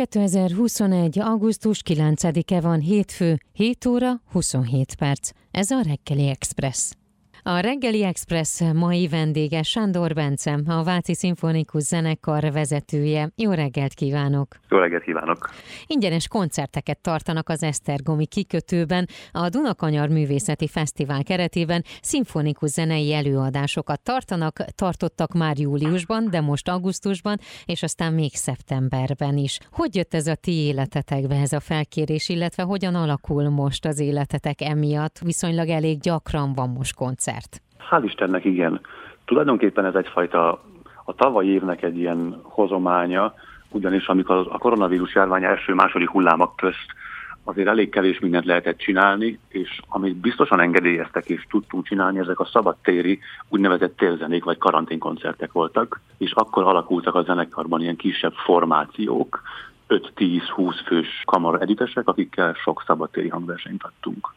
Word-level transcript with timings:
2021. 0.00 1.18
augusztus 1.18 1.82
9-e 1.84 2.60
van 2.60 2.80
hétfő, 2.80 3.38
7 3.52 3.86
óra 3.86 4.22
27 4.32 4.94
perc. 4.94 5.30
Ez 5.50 5.70
a 5.70 5.80
Reggeli 5.80 6.28
Express. 6.28 6.90
A 7.42 7.58
reggeli 7.58 8.04
Express 8.04 8.60
mai 8.74 9.08
vendége 9.08 9.62
Sándor 9.62 10.14
Bence, 10.14 10.58
a 10.66 10.82
Váci 10.82 11.14
Szimfonikus 11.14 11.82
Zenekar 11.82 12.52
vezetője. 12.52 13.30
Jó 13.36 13.50
reggelt 13.50 13.94
kívánok! 13.94 14.56
Jó 14.68 14.78
reggelt 14.78 15.02
kívánok! 15.02 15.50
Ingyenes 15.86 16.28
koncerteket 16.28 16.98
tartanak 16.98 17.48
az 17.48 17.62
Esztergomi 17.62 18.26
kikötőben. 18.26 19.08
A 19.32 19.48
Dunakanyar 19.48 20.08
Művészeti 20.08 20.68
Fesztivál 20.68 21.22
keretében 21.22 21.84
szimfonikus 22.02 22.70
zenei 22.70 23.12
előadásokat 23.12 24.00
tartanak, 24.02 24.64
tartottak 24.74 25.32
már 25.32 25.58
júliusban, 25.58 26.30
de 26.30 26.40
most 26.40 26.68
augusztusban, 26.68 27.38
és 27.64 27.82
aztán 27.82 28.12
még 28.12 28.34
szeptemberben 28.34 29.36
is. 29.36 29.58
Hogy 29.72 29.94
jött 29.94 30.14
ez 30.14 30.26
a 30.26 30.34
ti 30.34 30.52
életetekbe, 30.52 31.36
ez 31.36 31.52
a 31.52 31.60
felkérés, 31.60 32.28
illetve 32.28 32.62
hogyan 32.62 32.94
alakul 32.94 33.48
most 33.48 33.86
az 33.86 33.98
életetek 33.98 34.60
emiatt? 34.60 35.18
Viszonylag 35.18 35.68
elég 35.68 36.00
gyakran 36.00 36.52
van 36.52 36.68
most 36.68 36.94
koncert 36.94 37.28
koncert. 37.30 37.60
Hál' 37.90 38.04
Istennek 38.04 38.44
igen. 38.44 38.80
Tulajdonképpen 39.24 39.84
ez 39.84 39.94
egyfajta 39.94 40.62
a 41.04 41.14
tavalyi 41.14 41.48
évnek 41.48 41.82
egy 41.82 41.98
ilyen 41.98 42.40
hozománya, 42.42 43.34
ugyanis 43.68 44.06
amikor 44.06 44.48
a 44.50 44.58
koronavírus 44.58 45.14
járvány 45.14 45.44
első-második 45.44 46.08
hullámak 46.08 46.56
közt 46.56 46.86
azért 47.44 47.68
elég 47.68 47.90
kevés 47.90 48.18
mindent 48.18 48.44
lehetett 48.44 48.78
csinálni, 48.78 49.38
és 49.48 49.80
amit 49.88 50.16
biztosan 50.16 50.60
engedélyeztek 50.60 51.26
és 51.26 51.46
tudtunk 51.50 51.86
csinálni, 51.86 52.18
ezek 52.18 52.40
a 52.40 52.48
szabadtéri 52.52 53.18
úgynevezett 53.48 53.96
térzenék 53.96 54.44
vagy 54.44 54.58
karanténkoncertek 54.58 55.52
voltak, 55.52 56.00
és 56.18 56.32
akkor 56.32 56.62
alakultak 56.62 57.14
a 57.14 57.22
zenekarban 57.22 57.80
ilyen 57.80 57.96
kisebb 57.96 58.32
formációk, 58.32 59.42
5-10-20 59.88 60.80
fős 60.86 61.22
kamar 61.24 61.62
editesek, 61.62 62.08
akikkel 62.08 62.54
sok 62.54 62.82
szabadtéri 62.86 63.28
hangversenyt 63.28 63.82
adtunk. 63.82 64.34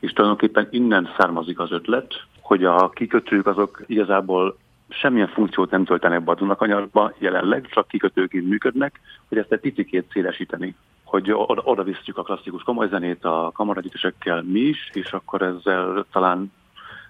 És 0.00 0.12
tulajdonképpen 0.12 0.68
innen 0.70 1.08
származik 1.18 1.58
az 1.58 1.72
ötlet, 1.72 2.14
hogy 2.46 2.64
a 2.64 2.90
kikötők 2.90 3.46
azok 3.46 3.82
igazából 3.86 4.56
semmilyen 4.88 5.28
funkciót 5.28 5.70
nem 5.70 5.84
töltenek 5.84 6.24
be 6.24 6.30
a 6.30 6.34
Dunakanyarba 6.34 7.12
jelenleg, 7.18 7.68
csak 7.70 7.88
kikötőként 7.88 8.48
működnek, 8.48 9.00
hogy 9.28 9.38
ezt 9.38 9.52
egy 9.52 9.60
picikét 9.60 10.10
szélesíteni. 10.12 10.74
Hogy 11.04 11.32
oda, 11.32 11.62
oda 11.64 11.82
visszük 11.82 12.18
a 12.18 12.22
klasszikus 12.22 12.62
komoly 12.62 12.88
zenét 12.88 13.24
a 13.24 13.50
kamaradítesekkel 13.54 14.42
mi 14.42 14.60
is, 14.60 14.90
és 14.92 15.12
akkor 15.12 15.42
ezzel 15.42 16.06
talán 16.12 16.52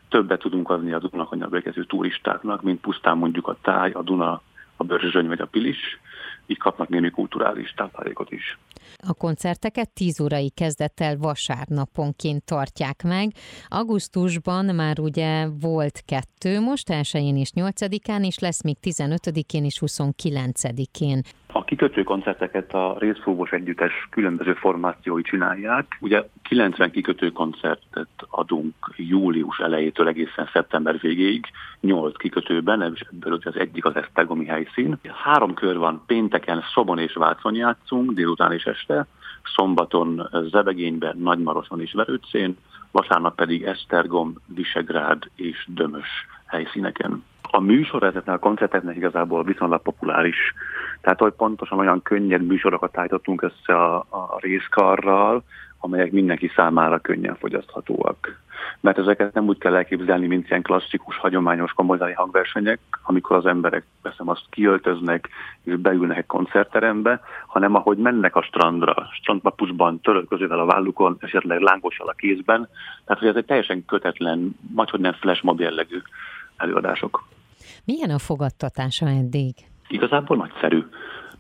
többet 0.09 0.41
tudunk 0.41 0.71
adni 0.71 0.93
a 0.93 0.99
Dunakanyarba 0.99 1.57
érkező 1.57 1.85
turistáknak, 1.85 2.63
mint 2.63 2.81
pusztán 2.81 3.17
mondjuk 3.17 3.49
a 3.49 3.57
táj, 3.63 3.91
a 3.91 4.03
Duna, 4.03 4.41
a 4.77 4.85
Börzsöny 4.85 5.27
vagy 5.27 5.41
a 5.41 5.47
Pilis, 5.47 6.01
így 6.47 6.59
kapnak 6.59 6.89
némi 6.89 7.11
kulturális 7.11 7.73
táplálékot 7.77 8.31
is. 8.31 8.59
A 9.09 9.15
koncerteket 9.15 9.91
10 9.91 10.21
órai 10.21 10.51
kezdettel 10.51 11.17
vasárnaponként 11.17 12.45
tartják 12.45 13.03
meg. 13.03 13.33
Augusztusban 13.69 14.75
már 14.75 14.99
ugye 14.99 15.47
volt 15.61 16.03
kettő, 16.05 16.61
most 16.61 16.91
elsőjén 16.91 17.37
és 17.37 17.51
8-án 17.55 18.19
is 18.21 18.39
lesz, 18.39 18.63
még 18.63 18.77
15-én 18.83 19.65
és 19.65 19.79
29-én. 19.87 21.23
A 21.67 21.69
kikötő 21.69 22.03
koncerteket 22.03 22.75
a 22.75 22.97
részfúvós 22.99 23.51
együttes 23.51 23.93
különböző 24.11 24.53
formációi 24.53 25.23
csinálják. 25.23 25.97
Ugye 26.01 26.29
90 26.43 26.91
kikötő 26.91 27.31
koncertet 27.31 28.09
adunk 28.31 28.75
július 28.97 29.59
elejétől 29.59 30.09
egészen 30.09 30.49
szeptember 30.53 30.99
végéig, 31.01 31.47
8 31.81 32.17
kikötőben, 32.17 32.93
és 32.95 33.01
ebből 33.01 33.39
az 33.45 33.57
egyik 33.57 33.85
az 33.85 33.97
Esztergomi 33.97 34.47
helyszín. 34.47 34.99
Három 35.25 35.55
kör 35.55 35.77
van, 35.79 36.03
pénteken 36.07 36.63
Szobon 36.75 36.99
és 36.99 37.15
Vácon 37.15 37.55
játszunk, 37.55 38.13
délután 38.13 38.53
és 38.53 38.65
este, 38.65 39.07
szombaton 39.55 40.29
Zebegényben, 40.51 41.17
Nagymaroson 41.19 41.81
és 41.81 41.93
Verőcén, 41.93 42.57
vasárnap 42.91 43.35
pedig 43.35 43.63
Esztergom, 43.63 44.35
Visegrád 44.47 45.23
és 45.35 45.67
Dömös 45.69 46.27
helyszíneken. 46.47 47.25
A 47.51 47.61
műsor 47.61 48.03
ezeknek 48.03 48.35
a 48.35 48.39
koncerteknek 48.39 48.97
igazából 48.97 49.45
viszonylag 49.45 49.83
populáris 49.83 50.55
tehát, 51.07 51.21
hogy 51.21 51.33
pontosan 51.33 51.79
olyan 51.79 52.03
könnyed 52.03 52.47
műsorokat 52.47 52.99
állítottunk 52.99 53.43
össze 53.43 53.75
a, 53.75 53.97
a 53.97 54.39
részkarral, 54.41 55.43
amelyek 55.79 56.11
mindenki 56.11 56.51
számára 56.57 56.99
könnyen 56.99 57.37
fogyaszthatóak. 57.37 58.41
Mert 58.81 58.99
ezeket 58.99 59.35
nem 59.35 59.47
úgy 59.47 59.59
kell 59.59 59.75
elképzelni, 59.75 60.27
mint 60.27 60.49
ilyen 60.49 60.63
klasszikus, 60.63 61.17
hagyományos 61.17 61.73
komolyzári 61.73 62.13
hangversenyek, 62.13 62.79
amikor 63.03 63.37
az 63.37 63.47
emberek 63.47 63.85
veszem 64.03 64.29
azt 64.29 64.45
kiöltöznek 64.51 65.29
és 65.63 65.77
beülnek 65.77 66.17
egy 66.17 66.27
koncertterembe, 66.27 67.21
hanem 67.47 67.75
ahogy 67.75 67.99
mennek 67.99 68.37
a 68.37 68.43
strandra, 68.43 68.95
strandpapucsban, 69.21 70.01
törölközővel 70.01 70.59
a 70.61 70.67
vállukon, 70.67 71.17
esetleg 71.21 71.61
lángossal 71.61 72.09
a 72.09 72.13
kézben. 72.13 72.69
Tehát, 73.05 73.23
hogy 73.23 73.31
ez 73.31 73.37
egy 73.37 73.45
teljesen 73.45 73.85
kötetlen, 73.85 74.57
hogy 74.75 75.01
nem 75.01 75.13
flashmob 75.13 75.61
jellegű 75.61 75.99
előadások. 76.57 77.25
Milyen 77.85 78.11
a 78.11 78.19
fogadtatása 78.19 79.09
eddig? 79.09 79.55
Igazából 79.89 80.37
nagyszerű. 80.37 80.85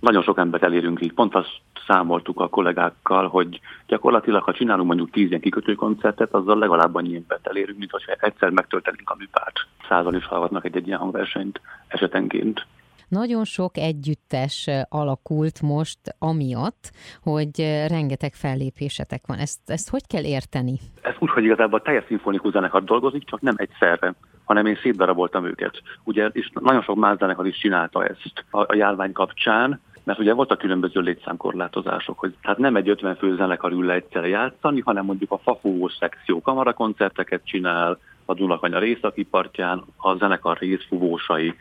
Nagyon 0.00 0.22
sok 0.22 0.38
embert 0.38 0.64
elérünk 0.64 1.00
így. 1.00 1.12
Pont 1.12 1.34
azt 1.34 1.60
számoltuk 1.86 2.40
a 2.40 2.48
kollégákkal, 2.48 3.28
hogy 3.28 3.60
gyakorlatilag, 3.86 4.42
ha 4.42 4.52
csinálunk 4.52 4.86
mondjuk 4.86 5.10
tíz 5.10 5.28
ilyen 5.28 5.40
kikötőkoncertet, 5.40 6.34
azzal 6.34 6.58
legalább 6.58 6.94
annyi 6.94 7.16
embert 7.16 7.46
elérünk, 7.46 7.78
mint 7.78 7.90
hogyha 7.90 8.12
egyszer 8.12 8.50
megtöltenénk 8.50 9.10
a 9.10 9.16
műpárt. 9.18 9.66
Százan 9.88 10.14
is 10.14 10.26
hallgatnak 10.26 10.64
egy-egy 10.64 10.86
ilyen 10.86 10.98
hangversenyt 10.98 11.60
esetenként. 11.88 12.66
Nagyon 13.08 13.44
sok 13.44 13.76
együttes 13.76 14.70
alakult 14.88 15.62
most 15.62 15.98
amiatt, 16.18 16.90
hogy 17.22 17.60
rengeteg 17.88 18.34
fellépésetek 18.34 19.22
van. 19.26 19.38
Ezt, 19.38 19.60
ezt 19.66 19.90
hogy 19.90 20.06
kell 20.06 20.24
érteni? 20.24 20.78
Ez 21.02 21.14
úgy, 21.18 21.30
hogy 21.30 21.44
igazából 21.44 21.78
a 21.78 21.82
teljes 21.82 22.04
szimfonikus 22.06 22.52
zenekar 22.52 22.84
dolgozik, 22.84 23.24
csak 23.24 23.40
nem 23.40 23.54
egyszerre 23.56 24.14
hanem 24.46 24.66
én 24.66 24.78
szétdaraboltam 24.82 25.44
őket. 25.44 25.82
Ugye, 26.04 26.26
és 26.32 26.50
nagyon 26.60 26.82
sok 26.82 26.96
más 26.96 27.18
zenekar 27.18 27.46
is 27.46 27.58
csinálta 27.58 28.04
ezt 28.04 28.44
a, 28.50 28.60
a 28.60 28.74
járvány 28.74 29.12
kapcsán, 29.12 29.80
mert 30.04 30.18
ugye 30.18 30.32
voltak 30.32 30.58
különböző 30.58 31.00
létszámkorlátozások, 31.00 32.18
hogy 32.18 32.34
hát 32.42 32.58
nem 32.58 32.76
egy 32.76 32.88
50 32.88 33.16
fő 33.16 33.36
zenekar 33.36 33.72
ül 33.72 33.84
le 33.84 33.94
egyszerre 33.94 34.28
játszani, 34.28 34.80
hanem 34.80 35.04
mondjuk 35.04 35.30
a 35.32 35.38
fafúvó 35.38 35.88
szekció 35.88 36.40
kamarakoncerteket 36.40 37.40
csinál, 37.44 37.98
a 38.24 38.34
Dunakanyar 38.34 38.82
északi 38.82 39.22
partján, 39.22 39.84
a 39.96 40.16
zenekar 40.16 40.58
részfúvósai 40.58 41.54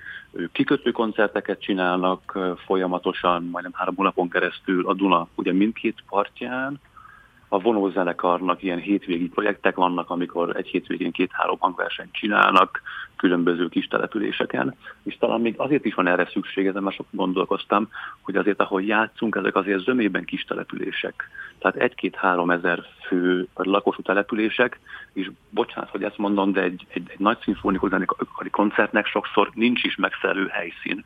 kikötő 0.52 0.92
koncerteket 0.92 1.62
csinálnak 1.62 2.38
folyamatosan, 2.66 3.44
majdnem 3.44 3.74
három 3.76 3.96
hónapon 3.96 4.30
keresztül 4.30 4.88
a 4.88 4.94
Duna 4.94 5.28
ugye 5.36 5.54
mindkét 5.54 6.04
partján, 6.10 6.80
a 7.48 7.60
vonózenekarnak 7.60 8.64
ilyen 8.64 8.80
hétvégi 8.80 9.28
projektek 9.28 9.76
vannak, 9.76 10.10
amikor 10.10 10.56
egy 10.56 10.68
hétvégén 10.68 11.12
két-három 11.12 11.58
hangversenyt 11.60 12.14
csinálnak 12.14 12.82
különböző 13.16 13.68
kis 13.68 13.88
településeken, 13.88 14.76
és 15.04 15.18
talán 15.18 15.42
még 15.42 15.54
azért 15.58 15.86
is 15.86 15.94
van 15.94 16.08
erre 16.08 16.30
szükség, 16.32 16.66
ezen 16.66 16.84
már 16.84 16.94
sok 16.94 17.06
gondolkoztam, 17.12 17.90
hogy 18.22 18.36
azért, 18.36 18.60
ahol 18.60 18.82
játszunk, 18.82 19.36
ezek 19.36 19.56
azért 19.56 19.84
zömében 19.84 20.26
kis 20.26 20.44
települések. 20.44 21.30
Tehát 21.60 21.76
egy-két-három 21.76 22.52
ezer 22.52 22.84
fő 23.08 23.48
lakosú 23.54 24.02
települések, 24.02 24.80
és 25.14 25.32
bocsánat, 25.50 25.90
hogy 25.90 26.04
ezt 26.04 26.18
mondom, 26.18 26.52
de 26.52 26.62
egy, 26.62 26.86
egy, 26.88 27.04
egy 27.08 27.20
nagy 27.20 27.38
szimfonikus 27.44 27.92
koncertnek 28.52 29.06
sokszor 29.06 29.52
nincs 29.54 29.84
is 29.84 29.96
megfelelő 29.96 30.48
helyszín 30.48 31.04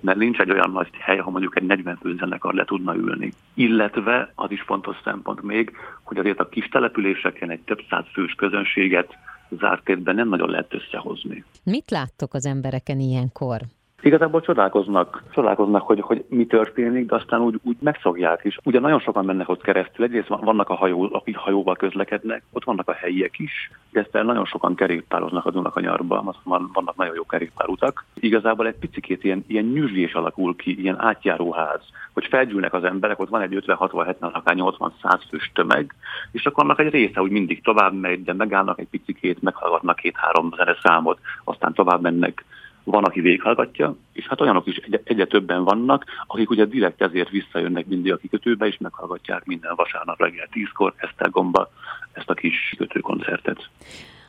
mert 0.00 0.18
nincs 0.18 0.38
egy 0.38 0.50
olyan 0.50 0.70
nagy 0.70 0.88
hely, 0.92 1.18
ahol 1.18 1.32
mondjuk 1.32 1.56
egy 1.56 1.66
40 1.66 1.96
fő 1.96 2.16
zenekar 2.16 2.54
le 2.54 2.64
tudna 2.64 2.94
ülni. 2.94 3.32
Illetve 3.54 4.32
az 4.34 4.50
is 4.50 4.62
fontos 4.62 4.96
szempont 5.04 5.42
még, 5.42 5.72
hogy 6.02 6.18
azért 6.18 6.40
a 6.40 6.48
kis 6.48 6.68
településeken 6.68 7.50
egy 7.50 7.60
több 7.60 7.80
száz 7.90 8.04
fős 8.12 8.32
közönséget 8.32 9.16
zárt 9.58 9.84
térben 9.84 10.14
nem 10.14 10.28
nagyon 10.28 10.50
lehet 10.50 10.74
összehozni. 10.74 11.44
Mit 11.64 11.90
láttok 11.90 12.34
az 12.34 12.46
embereken 12.46 13.00
ilyenkor? 13.00 13.60
Igazából 14.04 14.40
csodálkoznak, 14.40 15.22
csodálkoznak, 15.30 15.82
hogy, 15.82 16.00
hogy 16.00 16.24
mi 16.28 16.46
történik, 16.46 17.06
de 17.06 17.14
aztán 17.14 17.40
úgy, 17.40 17.58
úgy 17.62 17.76
megszokják 17.80 18.44
is. 18.44 18.58
Ugye 18.64 18.80
nagyon 18.80 19.00
sokan 19.00 19.24
mennek 19.24 19.48
ott 19.48 19.62
keresztül, 19.62 20.04
egyrészt 20.04 20.28
vannak 20.28 20.68
a 20.68 20.74
hajó, 20.74 21.08
akik 21.12 21.36
hajóval 21.36 21.76
közlekednek, 21.76 22.42
ott 22.52 22.64
vannak 22.64 22.88
a 22.88 22.92
helyiek 22.92 23.38
is, 23.38 23.70
de 23.90 24.00
ezt 24.00 24.24
nagyon 24.24 24.44
sokan 24.44 24.74
kerékpároznak 24.74 25.46
a 25.46 25.50
Dunakanyarba, 25.50 26.34
van, 26.44 26.70
vannak 26.72 26.96
nagyon 26.96 27.14
jó 27.14 27.26
kerékpárutak. 27.26 28.04
Igazából 28.14 28.66
egy 28.66 28.76
picit 28.80 29.24
ilyen, 29.24 29.44
ilyen 29.46 29.64
nyüzsés 29.64 30.12
alakul 30.12 30.56
ki, 30.56 30.80
ilyen 30.80 31.00
átjáróház, 31.00 31.80
hogy 32.12 32.26
felgyűlnek 32.26 32.74
az 32.74 32.84
emberek, 32.84 33.18
ott 33.18 33.28
van 33.28 33.40
egy 33.40 33.54
50, 33.54 33.76
60, 33.76 34.04
70, 34.04 34.30
akár 34.30 34.54
80, 34.54 34.92
100 35.02 35.20
fős 35.28 35.50
tömeg, 35.54 35.94
és 36.32 36.46
akkor 36.46 36.64
annak 36.64 36.80
egy 36.80 36.90
része 36.90 37.20
úgy 37.20 37.30
mindig 37.30 37.62
tovább 37.62 37.94
megy, 38.00 38.24
de 38.24 38.32
megállnak 38.32 38.78
egy 38.78 38.88
picit, 38.90 39.42
meghallgatnak 39.42 39.96
két-három 39.96 40.52
zene 40.56 40.76
számot, 40.82 41.18
aztán 41.44 41.72
tovább 41.72 42.00
mennek 42.00 42.44
van, 42.84 43.04
aki 43.04 43.20
véghallgatja, 43.20 43.96
és 44.12 44.26
hát 44.26 44.40
olyanok 44.40 44.66
is 44.66 44.76
egy- 44.76 45.00
egyre 45.04 45.26
többen 45.26 45.64
vannak, 45.64 46.04
akik 46.26 46.50
ugye 46.50 46.64
direkt 46.64 47.02
ezért 47.02 47.28
visszajönnek 47.28 47.86
mindig 47.86 48.12
a 48.12 48.16
kikötőbe, 48.16 48.66
és 48.66 48.78
meghallgatják 48.78 49.44
minden 49.44 49.74
vasárnap 49.74 50.20
reggel 50.20 50.48
tízkor 50.50 50.94
Esztergomba 50.96 51.70
ezt 52.12 52.30
a 52.30 52.34
kis 52.34 52.68
kikötőkoncertet. 52.70 53.68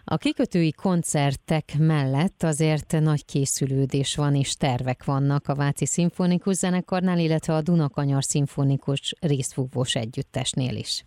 A 0.05 0.17
kikötői 0.17 0.71
koncertek 0.71 1.63
mellett 1.79 2.43
azért 2.43 2.99
nagy 2.99 3.25
készülődés 3.25 4.15
van 4.15 4.35
és 4.35 4.55
tervek 4.55 5.05
vannak 5.05 5.47
a 5.47 5.55
Váci 5.55 5.85
Szimfonikus 5.85 6.55
Zenekarnál, 6.55 7.19
illetve 7.19 7.53
a 7.53 7.61
Dunakanyar 7.61 8.23
Szimfonikus 8.23 9.13
részfúvós 9.21 9.95
együttesnél 9.95 10.75
is. 10.75 11.03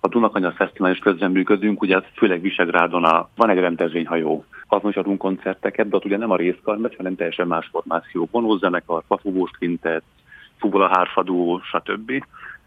A 0.00 0.08
Dunakanyar 0.08 0.52
Fesztivál 0.54 0.90
is 0.90 0.98
közreműködünk, 0.98 1.82
ugye 1.82 2.00
főleg 2.16 2.40
Visegrádon 2.40 3.04
a, 3.04 3.28
van 3.36 3.50
egy 3.50 3.58
rendezvényhajó, 3.58 4.44
azon 4.66 4.90
is 4.90 4.96
adunk 4.96 5.18
koncerteket, 5.18 5.88
de 5.88 5.96
ott 5.96 6.04
ugye 6.04 6.16
nem 6.16 6.30
a 6.30 6.36
részkarmet, 6.36 6.96
hanem 6.96 7.16
teljesen 7.16 7.46
más 7.46 7.68
formáció. 7.70 8.28
Vonózenekar, 8.30 9.02
fafúvós 9.06 9.50
kvintet, 9.50 10.02
fuvola 10.58 10.88
hárfadó, 10.88 11.60
stb 11.62 12.12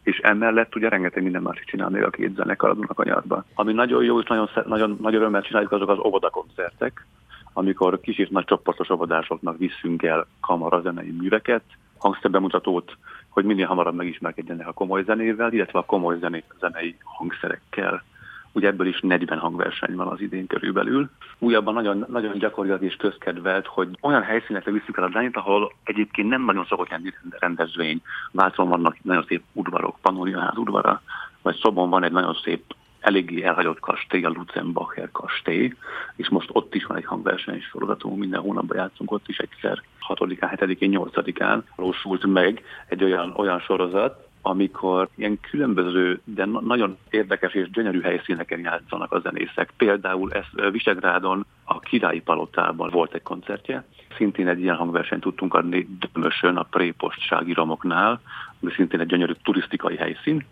és 0.04 0.18
emellett 0.18 0.76
ugye 0.76 0.90
rengeteg 0.90 1.24
minden 1.24 1.42
más 1.42 1.64
csinál 1.66 1.90
még 1.90 2.04
a 2.04 2.10
két 2.10 2.36
zenekar 2.36 2.70
a 2.70 2.74
Dunakanyarban. 2.74 3.46
Ami 3.54 3.74
nagyon 3.74 4.04
jó 4.04 4.20
és 4.20 4.28
nagyon, 4.28 4.50
nagyon, 4.66 4.98
nagyon 5.02 5.22
örömmel 5.22 5.42
csináljuk, 5.42 5.72
azok 5.72 5.90
az 5.90 5.98
óvodakoncertek, 5.98 7.06
amikor 7.54 8.00
kis 8.00 8.18
és 8.18 8.30
nagy 8.30 8.46
csoportos 8.46 8.90
óvodásoknak 8.90 9.58
visszünk 9.58 10.04
el 10.04 10.28
kamarazenei 10.40 11.12
műveket, 11.12 11.64
hangszerbemutatót, 11.98 12.98
hogy 13.34 13.46
minél 13.46 13.66
hamarabb 13.66 13.96
megismerkedjenek 13.96 14.68
a 14.68 14.72
komoly 14.72 15.04
zenével, 15.04 15.54
illetve 15.54 15.80
a 15.80 15.86
komoly 15.86 16.18
zenei 16.60 16.96
hangszerekkel. 17.04 18.04
Ugye 18.52 18.68
ebből 18.68 18.88
is 18.88 19.00
40 19.00 19.38
hangverseny 19.38 19.96
van 19.96 20.08
az 20.08 20.22
idén 20.22 20.48
körülbelül. 20.48 21.10
Újabban 21.40 21.74
nagyon, 21.74 22.06
nagyon 22.10 22.38
gyakoriak 22.38 22.82
és 22.82 22.96
közkedvelt, 22.96 23.68
hogy 23.68 23.98
olyan 24.02 24.24
helyszínekre 24.24 24.72
visszük 24.72 24.98
el 24.98 25.04
a 25.04 25.10
zenét, 25.12 25.36
ahol 25.36 25.74
egyébként 25.84 26.30
nem 26.30 26.46
nagyon 26.46 26.66
szokott 26.66 26.90
lenni 26.90 27.14
rendezvény. 27.30 28.02
Vácon 28.32 28.70
vannak 28.70 29.04
nagyon 29.04 29.26
szép 29.28 29.44
udvarok, 29.54 29.98
Pannoniaház 30.02 30.58
udvara, 30.58 31.02
vagy 31.42 31.56
Szobon 31.56 31.90
van 31.90 32.04
egy 32.04 32.12
nagyon 32.12 32.34
szép 32.44 32.64
eléggé 33.04 33.44
elhagyott 33.44 33.80
kastély, 33.80 34.24
a 34.24 34.30
Lutzenbacher 34.30 35.12
kastély, 35.12 35.74
és 36.16 36.30
most 36.30 36.50
ott 36.52 36.76
is 36.76 36.86
van 36.86 36.98
egy 36.98 37.06
hangverseny 37.06 37.62
sorozatunk, 37.62 38.18
minden 38.18 38.42
hónapban 38.42 38.78
játszunk 38.78 39.12
ott 39.12 39.28
is 39.28 39.38
egyszer, 39.38 39.82
6-án, 40.08 40.56
7-én, 40.56 41.00
8-án 41.00 41.62
valósult 41.76 42.26
meg 42.26 42.64
egy 42.88 43.04
olyan, 43.04 43.34
olyan 43.36 43.60
sorozat, 43.60 44.28
amikor 44.46 45.10
ilyen 45.16 45.40
különböző, 45.40 46.22
de 46.24 46.46
nagyon 46.46 46.98
érdekes 47.10 47.54
és 47.54 47.70
gyönyörű 47.70 48.02
helyszíneken 48.02 48.60
játszanak 48.60 49.12
a 49.12 49.20
zenészek. 49.20 49.74
Például 49.78 50.32
ez 50.32 50.72
Visegrádon 50.72 51.46
a 51.64 51.80
Királyi 51.80 52.22
Palotában 52.22 52.90
volt 52.90 53.14
egy 53.14 53.22
koncertje, 53.22 53.86
szintén 54.18 54.48
egy 54.48 54.60
ilyen 54.60 54.76
hangversenyt 54.76 55.22
tudtunk 55.22 55.54
adni 55.54 55.88
Dömösön, 56.14 56.58
a 56.58 56.64
prépostsági 56.64 57.54
romoknál, 57.54 58.22
ami 58.62 58.72
szintén 58.72 59.00
egy 59.00 59.08
gyönyörű 59.08 59.34
turisztikai 59.44 59.96
helyszín, 59.96 60.46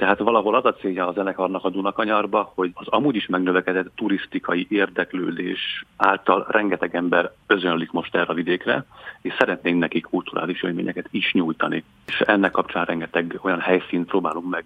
tehát 0.00 0.18
valahol 0.18 0.54
az 0.54 0.64
a 0.64 0.74
célja 0.74 1.06
a 1.06 1.12
zenekarnak 1.12 1.64
a 1.64 1.70
Dunakanyarba, 1.70 2.52
hogy 2.54 2.70
az 2.74 2.86
amúgy 2.88 3.16
is 3.16 3.26
megnövekedett 3.26 3.92
turisztikai 3.96 4.66
érdeklődés 4.70 5.84
által 5.96 6.46
rengeteg 6.48 6.94
ember 6.94 7.32
özönlik 7.46 7.90
most 7.90 8.14
erre 8.14 8.24
a 8.30 8.34
vidékre, 8.34 8.84
és 9.22 9.34
szeretnénk 9.38 9.78
nekik 9.78 10.04
kulturális 10.04 10.62
élményeket 10.62 11.06
is 11.10 11.32
nyújtani. 11.32 11.84
És 12.06 12.20
ennek 12.20 12.50
kapcsán 12.50 12.84
rengeteg 12.84 13.38
olyan 13.42 13.60
helyszínt 13.60 14.06
próbálunk 14.06 14.50
meg 14.50 14.64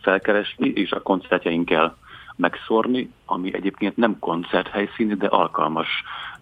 felkeresni, 0.00 0.68
és 0.68 0.90
a 0.90 1.02
koncertjeinkkel 1.02 1.96
megszórni, 2.36 3.12
ami 3.26 3.54
egyébként 3.54 3.96
nem 3.96 4.18
koncerthelyszín, 4.18 5.18
de 5.18 5.26
alkalmas 5.26 5.88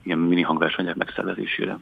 ilyen 0.02 0.18
mini 0.18 0.42
hangversenyek 0.42 0.94
megszervezésére. 0.94 1.78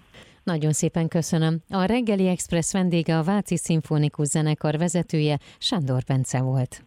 Nagyon 0.48 0.72
szépen 0.72 1.08
köszönöm. 1.08 1.60
A 1.70 1.84
reggeli 1.84 2.28
express 2.28 2.72
vendége 2.72 3.18
a 3.18 3.22
Váci 3.22 3.56
Szimfonikus 3.56 4.26
Zenekar 4.26 4.78
vezetője 4.78 5.38
Sándor 5.58 6.02
Bence 6.06 6.40
volt. 6.40 6.84